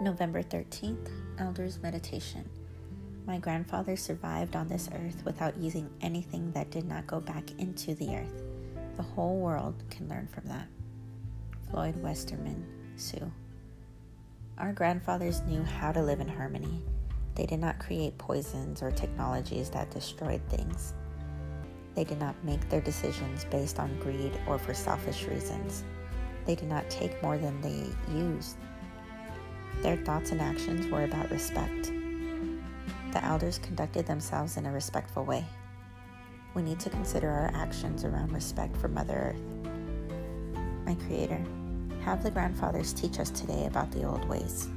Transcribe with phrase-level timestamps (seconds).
[0.00, 1.08] November 13th,
[1.38, 2.48] Elders Meditation.
[3.26, 7.94] My grandfather survived on this earth without using anything that did not go back into
[7.94, 8.42] the earth.
[8.96, 10.66] The whole world can learn from that.
[11.70, 13.30] Floyd Westerman, Sioux.
[14.58, 16.82] Our grandfathers knew how to live in harmony.
[17.36, 20.92] They did not create poisons or technologies that destroyed things.
[21.94, 25.84] They did not make their decisions based on greed or for selfish reasons.
[26.46, 28.56] They did not take more than they used.
[29.82, 31.92] Their thoughts and actions were about respect.
[33.12, 35.44] The elders conducted themselves in a respectful way.
[36.54, 40.56] We need to consider our actions around respect for Mother Earth.
[40.86, 41.44] My Creator,
[42.04, 44.68] have the grandfathers teach us today about the old ways.